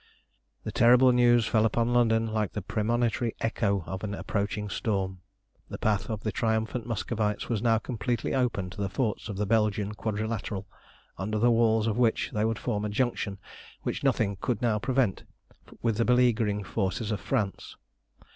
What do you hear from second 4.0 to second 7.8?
an approaching storm. The path of the triumphant Muscovites was now